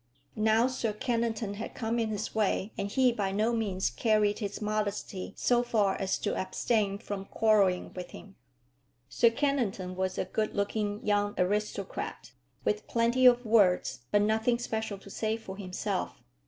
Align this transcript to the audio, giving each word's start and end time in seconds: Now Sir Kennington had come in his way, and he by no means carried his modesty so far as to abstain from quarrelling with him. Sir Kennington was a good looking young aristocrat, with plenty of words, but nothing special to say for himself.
Now 0.35 0.65
Sir 0.65 0.93
Kennington 0.93 1.53
had 1.57 1.75
come 1.75 1.99
in 1.99 2.09
his 2.09 2.33
way, 2.33 2.71
and 2.75 2.89
he 2.89 3.11
by 3.11 3.31
no 3.31 3.53
means 3.53 3.91
carried 3.91 4.39
his 4.39 4.59
modesty 4.59 5.31
so 5.37 5.61
far 5.61 5.93
as 5.95 6.17
to 6.17 6.35
abstain 6.35 6.97
from 6.97 7.25
quarrelling 7.25 7.93
with 7.93 8.09
him. 8.09 8.35
Sir 9.09 9.29
Kennington 9.29 9.95
was 9.95 10.17
a 10.17 10.25
good 10.25 10.55
looking 10.55 11.05
young 11.05 11.35
aristocrat, 11.39 12.31
with 12.65 12.87
plenty 12.87 13.27
of 13.27 13.45
words, 13.45 13.99
but 14.09 14.23
nothing 14.23 14.57
special 14.57 14.97
to 14.97 15.09
say 15.11 15.37
for 15.37 15.55
himself. 15.55 16.23